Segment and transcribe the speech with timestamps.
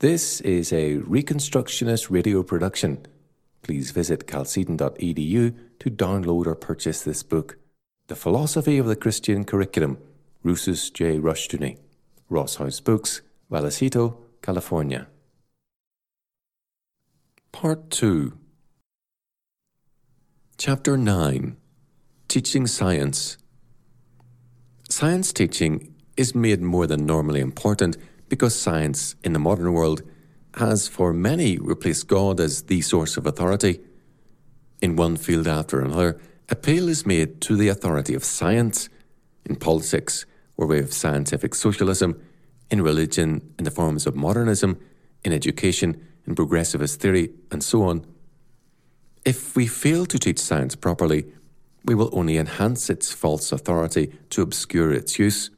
[0.00, 3.06] This is a Reconstructionist radio production.
[3.62, 7.56] Please visit chalcedon.edu to download or purchase this book.
[8.08, 9.96] The Philosophy of the Christian Curriculum,
[10.44, 11.18] Rousas J.
[11.18, 11.78] Rushdoony,
[12.28, 15.06] Ross House Books, Vallecito, California.
[17.52, 18.36] Part 2
[20.58, 21.56] Chapter 9
[22.28, 23.38] Teaching Science
[24.90, 27.96] Science teaching is made more than normally important
[28.28, 30.02] because science in the modern world
[30.54, 33.80] has for many replaced God as the source of authority.
[34.80, 38.88] In one field after another, appeal is made to the authority of science.
[39.44, 42.20] In politics, where we have scientific socialism,
[42.70, 44.80] in religion, in the forms of modernism,
[45.24, 48.04] in education, in progressivist theory, and so on.
[49.24, 51.26] If we fail to teach science properly,
[51.84, 55.50] we will only enhance its false authority to obscure its use.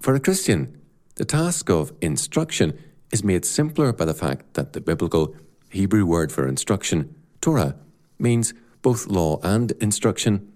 [0.00, 0.77] For a Christian,
[1.18, 2.78] the task of instruction
[3.10, 5.34] is made simpler by the fact that the biblical
[5.68, 7.74] Hebrew word for instruction, Torah,
[8.20, 10.52] means both law and instruction.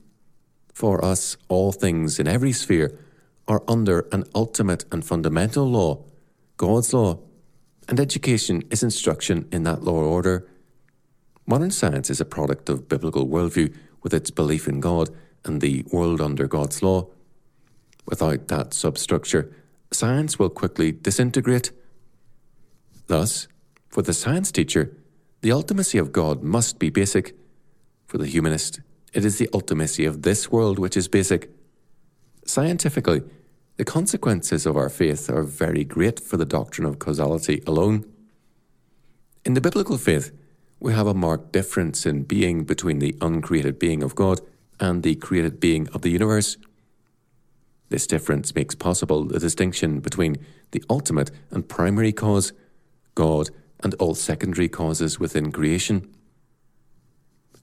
[0.72, 2.96] For us, all things in every sphere
[3.48, 6.04] are under an ultimate and fundamental law,
[6.58, 7.18] God's law,
[7.88, 10.48] and education is instruction in that law order.
[11.44, 13.74] Modern science is a product of biblical worldview
[14.04, 15.10] with its belief in God
[15.44, 17.08] and the world under God's law.
[18.06, 19.52] Without that substructure,
[19.94, 21.72] science will quickly disintegrate.
[23.06, 23.48] Thus,
[23.88, 24.96] for the science teacher,
[25.42, 27.36] the ultimacy of God must be basic.
[28.06, 28.80] For the humanist,
[29.12, 31.50] it is the ultimacy of this world which is basic.
[32.44, 33.22] Scientifically,
[33.76, 38.04] the consequences of our faith are very great for the doctrine of causality alone.
[39.44, 40.30] In the biblical faith,
[40.78, 44.40] we have a marked difference in being between the uncreated being of God
[44.78, 46.56] and the created being of the universe.
[47.92, 50.38] This difference makes possible the distinction between
[50.70, 52.54] the ultimate and primary cause,
[53.14, 56.10] God, and all secondary causes within creation.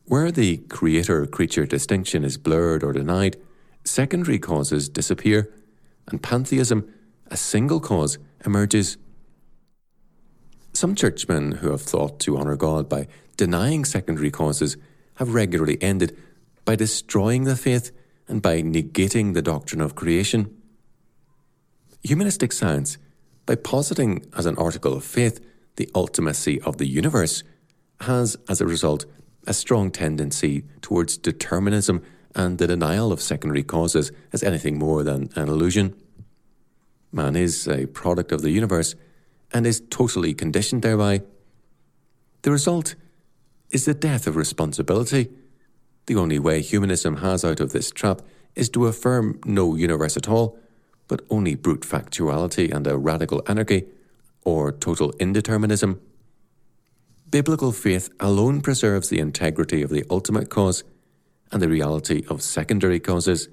[0.06, 3.38] Where the creator creature distinction is blurred or denied,
[3.84, 5.52] secondary causes disappear,
[6.08, 6.88] and pantheism,
[7.32, 8.98] a single cause, emerges.
[10.74, 14.78] Some churchmen who have thought to honour God by denying secondary causes
[15.16, 16.16] have regularly ended
[16.66, 17.92] by destroying the faith
[18.30, 20.56] and by negating the doctrine of creation.
[22.04, 22.98] Humanistic science,
[23.46, 25.44] by positing as an article of faith
[25.76, 27.44] the ultimacy of the universe,
[28.02, 29.06] has, as a result,
[29.48, 32.02] a strong tendency towards determinism
[32.36, 35.96] and the denial of secondary causes as anything more than an illusion.
[37.12, 38.96] Man is a product of the universe
[39.52, 41.22] and is totally conditioned thereby.
[42.44, 42.96] The result
[43.72, 45.30] is the death of responsibility.
[46.10, 48.24] The only way humanism has out of this trap
[48.56, 50.58] is to affirm no universe at all,
[51.08, 53.86] but only brute factuality and a radical anarchy,
[54.44, 56.00] or total indeterminism.
[57.30, 60.84] Biblical faith alone preserves the integrity of the ultimate cause
[61.52, 63.48] and the reality of secondary causes.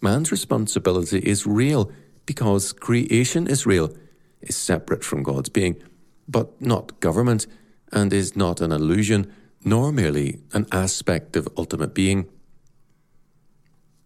[0.00, 1.90] Man's responsibility is real
[2.26, 3.92] because creation is real
[4.40, 5.82] is separate from God's being,
[6.28, 7.48] but not government,
[7.90, 9.32] and is not an illusion,
[9.64, 12.26] nor merely an aspect of ultimate being.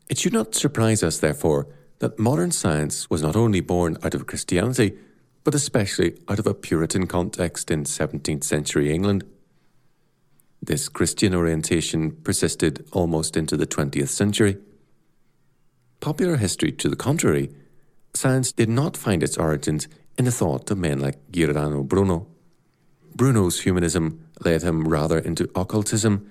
[0.09, 1.67] It should not surprise us, therefore,
[1.99, 4.97] that modern science was not only born out of Christianity,
[5.45, 9.25] but especially out of a Puritan context in 17th century England.
[10.63, 14.59] This Christian orientation persisted almost into the 20th century.
[16.01, 17.51] Popular history, to the contrary,
[18.15, 22.27] science did not find its origins in the thought of men like Giordano Bruno.
[23.15, 26.31] Bruno's humanism led him rather into occultism.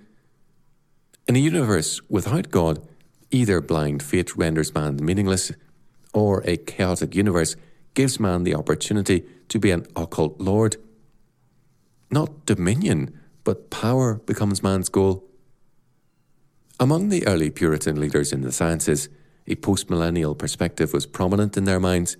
[1.27, 2.79] In a universe without God,
[3.31, 5.51] either blind fate renders man meaningless,
[6.13, 7.55] or a chaotic universe
[7.93, 10.77] gives man the opportunity to be an occult lord.
[12.09, 15.23] Not dominion, but power becomes man's goal.
[16.79, 19.09] Among the early Puritan leaders in the sciences,
[19.47, 22.17] a postmillennial perspective was prominent in their minds.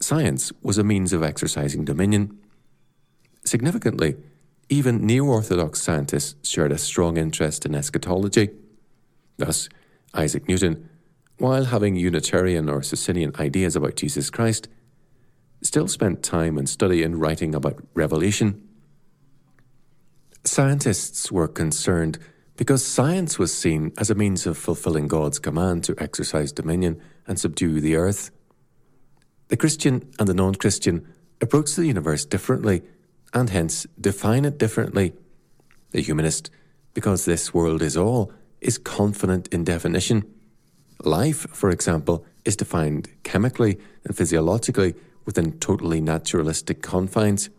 [0.00, 2.38] Science was a means of exercising dominion.
[3.44, 4.16] Significantly,
[4.68, 8.50] even neo Orthodox scientists shared a strong interest in eschatology.
[9.36, 9.68] Thus,
[10.14, 10.88] Isaac Newton,
[11.38, 14.68] while having Unitarian or Socinian ideas about Jesus Christ,
[15.62, 18.62] still spent time and study in writing about Revelation.
[20.44, 22.18] Scientists were concerned
[22.56, 27.38] because science was seen as a means of fulfilling God's command to exercise dominion and
[27.38, 28.30] subdue the earth.
[29.48, 31.06] The Christian and the non Christian
[31.40, 32.82] approached the universe differently
[33.36, 35.12] and hence define it differently.
[35.90, 36.50] The humanist,
[36.94, 40.24] because this world is all, is confident in definition.
[41.04, 44.94] Life, for example, is defined chemically and physiologically
[45.26, 47.50] within totally naturalistic confines.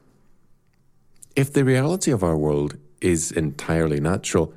[1.36, 4.56] If the reality of our world is entirely natural,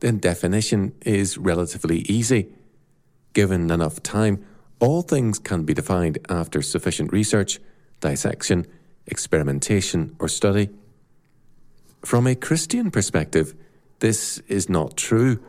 [0.00, 2.48] then definition is relatively easy.
[3.32, 4.44] Given enough time,
[4.80, 7.58] all things can be defined after sufficient research,
[8.00, 8.66] dissection,
[9.08, 10.70] experimentation, or study.
[12.04, 13.54] From a Christian perspective,
[13.98, 15.40] this is not true.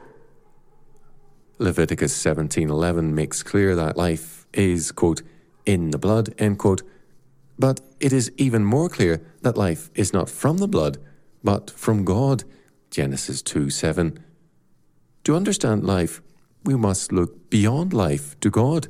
[1.59, 5.21] Leviticus 17:11 makes clear that life is quote
[5.65, 6.81] in the blood end quote
[7.59, 10.97] but it is even more clear that life is not from the blood
[11.44, 12.44] but from God
[12.89, 14.19] Genesis 2 7.
[15.25, 16.21] To understand life,
[16.63, 18.88] we must look beyond life to God.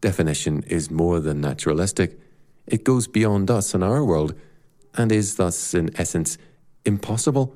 [0.00, 2.18] Definition is more than naturalistic.
[2.66, 4.34] It goes beyond us and our world,
[4.94, 6.38] and is thus, in essence,
[6.84, 7.54] impossible.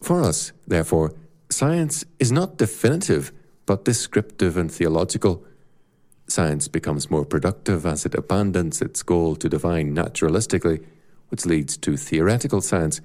[0.00, 1.14] For us, therefore,
[1.50, 3.32] science is not definitive,
[3.66, 5.44] but descriptive and theological.
[6.26, 10.84] Science becomes more productive as it abandons its goal to define naturalistically,
[11.30, 13.00] which leads to theoretical science,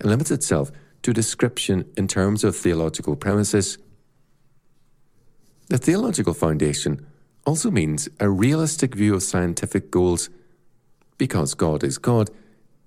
[0.00, 0.70] and limits itself
[1.02, 3.78] to description in terms of theological premises.
[5.68, 7.06] The theological foundation
[7.48, 10.28] also means a realistic view of scientific goals.
[11.16, 12.28] Because God is God,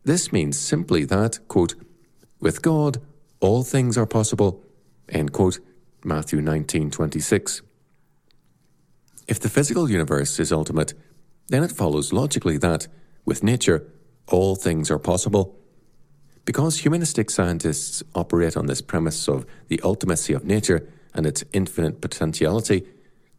[0.03, 1.73] this means simply that, quote,
[2.39, 3.01] with God,
[3.39, 4.63] all things are possible,
[5.09, 5.57] end quote,
[6.05, 7.63] Matthew 19:26.
[9.27, 10.93] If the physical universe is ultimate,
[11.47, 12.87] then it follows logically that,
[13.25, 13.87] with nature,
[14.27, 15.57] all things are possible.
[16.45, 21.99] Because humanistic scientists operate on this premise of the ultimacy of nature and its infinite
[21.99, 22.85] potentiality,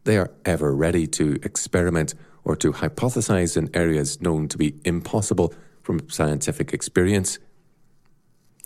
[0.04, 2.14] they are ever ready to experiment
[2.44, 7.38] or to hypothesize in areas known to be impossible from scientific experience.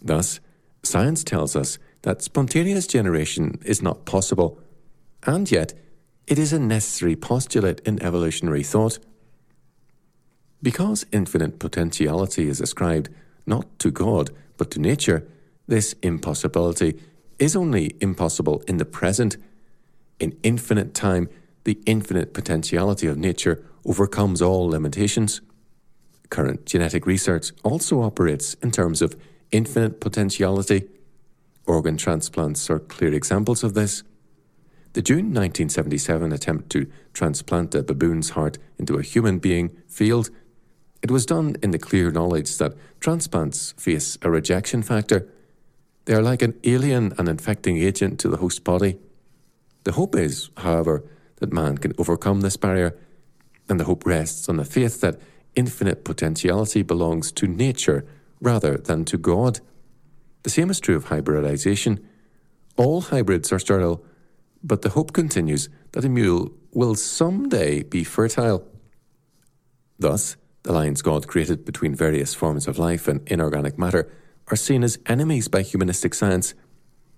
[0.02, 0.40] Thus,
[0.82, 4.60] science tells us that spontaneous generation is not possible,
[5.24, 5.74] and yet
[6.26, 8.98] it is a necessary postulate in evolutionary thought.
[10.62, 13.08] Because infinite potentiality is ascribed
[13.46, 15.26] not to God, but to nature,
[15.66, 17.00] this impossibility
[17.38, 19.36] is only impossible in the present.
[20.18, 21.28] In infinite time,
[21.64, 25.40] the infinite potentiality of nature overcomes all limitations.
[26.30, 29.16] Current genetic research also operates in terms of
[29.52, 30.88] infinite potentiality.
[31.66, 34.02] Organ transplants are clear examples of this.
[34.94, 40.30] The June 1977 attempt to transplant a baboon's heart into a human being failed
[41.06, 45.28] it was done in the clear knowledge that transplants face a rejection factor.
[46.04, 48.98] They are like an alien and infecting agent to the host body.
[49.86, 51.04] The hope is, however,
[51.36, 52.98] that man can overcome this barrier,
[53.68, 55.20] and the hope rests on the faith that
[55.54, 58.04] infinite potentiality belongs to nature
[58.40, 59.60] rather than to God.
[60.42, 62.04] The same is true of hybridization.
[62.76, 64.04] All hybrids are sterile,
[64.60, 68.66] but the hope continues that a mule will someday be fertile.
[70.00, 74.10] Thus, the lines God created between various forms of life and inorganic matter
[74.48, 76.54] are seen as enemies by humanistic science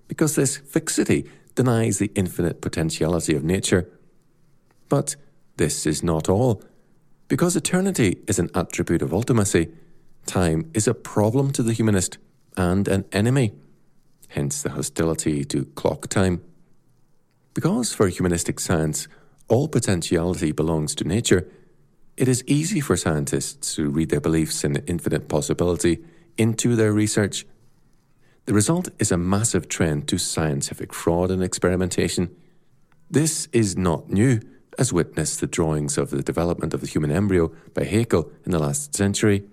[0.07, 1.27] because this fixity
[1.59, 3.89] denies the infinite potentiality of nature.
[4.87, 5.17] But
[5.57, 6.63] this is not all.
[7.27, 9.69] Because eternity is an attribute of ultimacy,
[10.25, 12.17] time is a problem to the humanist
[12.55, 13.51] and an enemy,
[14.29, 16.41] hence the hostility to clock time.
[17.53, 19.09] Because for humanistic science,
[19.49, 21.45] all potentiality belongs to nature,
[22.15, 26.05] it is easy for scientists to read their beliefs in infinite possibility
[26.37, 27.45] into their research.
[28.45, 32.35] The result is a massive trend to scientific fraud and experimentation.
[33.09, 34.39] This is not new,
[34.77, 38.59] as witness the drawings of the development of the human embryo by Haeckel in the
[38.59, 39.43] last century.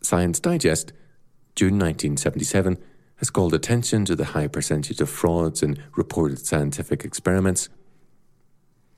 [0.00, 0.92] Science Digest,
[1.54, 2.78] June 1977,
[3.16, 7.68] has called attention to the high percentage of frauds in reported scientific experiments.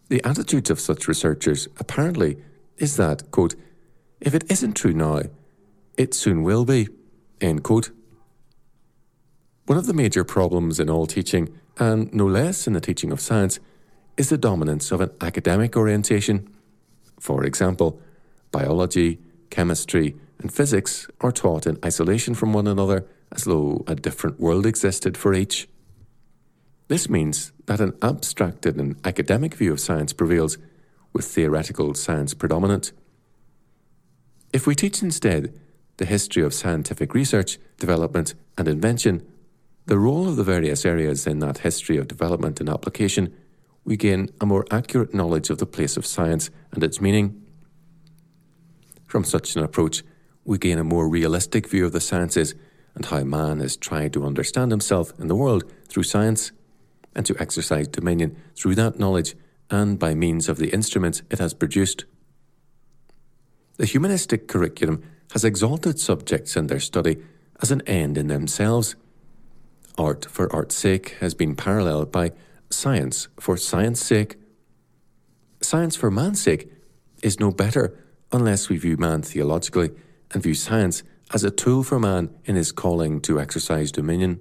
[0.09, 2.39] The attitudes of such researchers apparently
[2.79, 3.55] is that, quote,
[4.21, 5.23] if it isn't true now,
[5.99, 6.89] it soon will be,
[7.41, 7.91] end quote.
[9.67, 13.21] One of the major problems in all teaching, and no less in the teaching of
[13.21, 13.61] science,
[14.19, 16.53] is the dominance of an academic orientation.
[17.19, 17.99] For example,
[18.53, 24.39] biology, chemistry, and physics are taught in isolation from one another as though a different
[24.39, 25.67] world existed for each.
[26.89, 30.59] This means that an abstracted and academic view of science prevails
[31.15, 32.93] with theoretical science predominant.
[34.53, 35.59] If we teach instead
[35.97, 39.27] the history of scientific research, development, and invention,
[39.87, 43.35] the role of the various areas in that history of development and application,
[43.85, 47.43] we gain a more accurate knowledge of the place of science and its meaning.
[49.07, 50.03] From such an approach,
[50.45, 52.55] we gain a more realistic view of the sciences
[52.95, 56.53] and how man has tried to understand himself in the world through science,
[57.15, 59.35] and to exercise dominion through that knowledge
[59.71, 62.05] and by means of the instruments it has produced.
[63.77, 67.23] The humanistic curriculum has exalted subjects and their study
[67.61, 68.97] as an end in themselves.
[69.97, 72.33] Art for art's sake has been paralleled by
[72.71, 74.37] science for science sake.
[75.61, 76.71] Science for man's sake
[77.23, 77.97] is no better
[78.33, 79.91] unless we view man theologically
[80.33, 84.41] and view science as a tool for man in his calling to exercise dominion.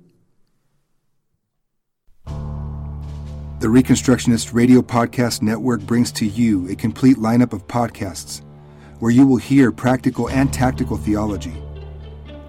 [3.60, 8.42] The Reconstructionist Radio Podcast Network brings to you a complete lineup of podcasts
[9.00, 11.54] where you will hear practical and tactical theology.